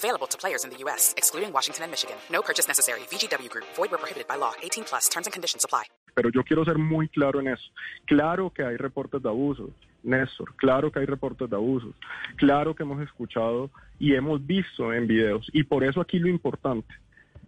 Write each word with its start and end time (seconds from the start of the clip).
Available 0.00 0.26
to 0.28 0.38
players 0.38 0.64
in 0.64 0.70
the 0.70 0.78
U.S., 0.84 1.12
excluding 1.18 1.52
Washington 1.52 1.84
and 1.84 1.90
Michigan. 1.90 2.16
No 2.32 2.40
purchase 2.40 2.66
necessary. 2.66 3.00
VGW 3.12 3.50
Group. 3.50 3.66
Void 3.76 3.90
prohibited 3.90 4.26
by 4.26 4.36
law. 4.36 4.52
18 4.62 4.84
plus. 4.84 5.10
Terms 5.10 5.26
and 5.26 5.32
conditions 5.32 5.62
apply. 5.62 5.84
Pero 6.14 6.30
yo 6.30 6.42
quiero 6.42 6.64
ser 6.64 6.78
muy 6.78 7.08
claro 7.08 7.38
en 7.40 7.48
eso. 7.48 7.68
Claro 8.06 8.50
que 8.50 8.64
hay 8.64 8.76
reportes 8.76 9.22
de 9.22 9.28
abusos, 9.28 9.70
Néstor. 10.02 10.54
Claro 10.56 10.90
que 10.90 11.00
hay 11.00 11.06
reportes 11.06 11.50
de 11.50 11.56
abusos. 11.56 11.94
Claro 12.36 12.74
que 12.74 12.82
hemos 12.82 13.02
escuchado 13.02 13.70
y 13.98 14.14
hemos 14.14 14.44
visto 14.46 14.92
en 14.92 15.06
videos. 15.06 15.46
Y 15.52 15.64
por 15.64 15.84
eso 15.84 16.00
aquí 16.00 16.18
lo 16.18 16.28
importante, 16.28 16.92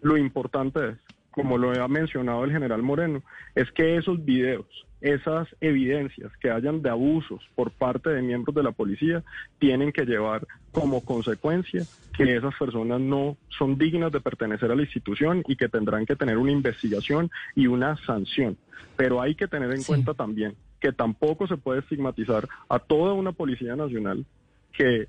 lo 0.00 0.16
importante 0.16 0.88
es, 0.88 0.96
como 1.38 1.56
lo 1.56 1.70
ha 1.70 1.86
mencionado 1.86 2.42
el 2.42 2.50
general 2.50 2.82
Moreno, 2.82 3.22
es 3.54 3.70
que 3.70 3.96
esos 3.96 4.24
videos, 4.24 4.66
esas 5.00 5.46
evidencias 5.60 6.32
que 6.38 6.50
hayan 6.50 6.82
de 6.82 6.90
abusos 6.90 7.48
por 7.54 7.70
parte 7.70 8.10
de 8.10 8.22
miembros 8.22 8.56
de 8.56 8.64
la 8.64 8.72
policía, 8.72 9.22
tienen 9.60 9.92
que 9.92 10.04
llevar 10.04 10.48
como 10.72 11.04
consecuencia 11.04 11.84
que 12.16 12.34
esas 12.34 12.52
personas 12.56 13.00
no 13.00 13.36
son 13.56 13.78
dignas 13.78 14.10
de 14.10 14.20
pertenecer 14.20 14.72
a 14.72 14.74
la 14.74 14.82
institución 14.82 15.44
y 15.46 15.54
que 15.54 15.68
tendrán 15.68 16.06
que 16.06 16.16
tener 16.16 16.38
una 16.38 16.50
investigación 16.50 17.30
y 17.54 17.68
una 17.68 17.94
sanción. 17.98 18.56
Pero 18.96 19.22
hay 19.22 19.36
que 19.36 19.46
tener 19.46 19.72
en 19.72 19.84
cuenta 19.84 20.14
también 20.14 20.56
que 20.80 20.92
tampoco 20.92 21.46
se 21.46 21.56
puede 21.56 21.80
estigmatizar 21.80 22.48
a 22.68 22.80
toda 22.80 23.12
una 23.12 23.30
policía 23.30 23.76
nacional 23.76 24.26
que 24.72 25.06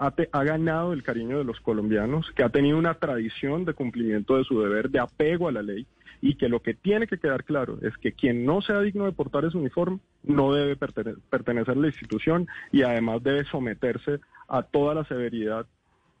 ha, 0.00 0.10
te- 0.10 0.28
ha 0.32 0.42
ganado 0.42 0.92
el 0.92 1.02
cariño 1.04 1.38
de 1.38 1.44
los 1.44 1.60
colombianos, 1.60 2.32
que 2.34 2.42
ha 2.42 2.48
tenido 2.48 2.76
una 2.78 2.94
tradición 2.94 3.64
de 3.64 3.74
cumplimiento 3.74 4.36
de 4.36 4.44
su 4.44 4.60
deber, 4.60 4.90
de 4.90 4.98
apego 4.98 5.46
a 5.48 5.52
la 5.52 5.62
ley, 5.62 5.86
y 6.22 6.36
que 6.36 6.48
lo 6.48 6.60
que 6.60 6.74
tiene 6.74 7.06
que 7.06 7.18
quedar 7.18 7.44
claro 7.44 7.78
es 7.82 7.96
que 7.98 8.12
quien 8.12 8.44
no 8.44 8.60
sea 8.60 8.80
digno 8.80 9.04
de 9.06 9.12
portar 9.12 9.44
ese 9.44 9.56
uniforme 9.56 10.00
no 10.22 10.52
debe 10.52 10.76
pertene- 10.76 11.16
pertenecer 11.30 11.76
a 11.76 11.80
la 11.80 11.86
institución 11.86 12.46
y 12.72 12.82
además 12.82 13.22
debe 13.22 13.44
someterse 13.44 14.18
a 14.48 14.62
toda 14.62 14.94
la 14.94 15.04
severidad 15.04 15.66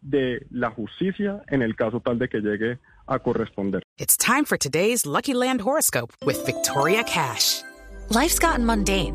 de 0.00 0.46
la 0.50 0.70
justicia 0.70 1.42
en 1.48 1.60
el 1.62 1.76
caso 1.76 2.00
tal 2.00 2.18
de 2.18 2.28
que 2.28 2.40
llegue 2.40 2.78
a 3.06 3.18
corresponder. 3.18 3.82
It's 3.98 4.16
time 4.16 4.44
for 4.46 4.56
today's 4.56 5.04
Lucky 5.04 5.34
Land 5.34 5.60
horoscope 5.62 6.12
with 6.24 6.36
Victoria 6.46 7.02
Cash. 7.04 7.62
Life's 8.08 8.38
gotten 8.38 8.64
mundane, 8.64 9.14